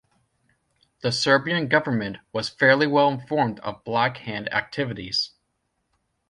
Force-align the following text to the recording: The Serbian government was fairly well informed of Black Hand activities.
The 1.01 1.11
Serbian 1.11 1.67
government 1.67 2.17
was 2.33 2.49
fairly 2.49 2.87
well 2.87 3.07
informed 3.09 3.59
of 3.59 3.83
Black 3.83 4.17
Hand 4.17 4.51
activities. 4.51 5.33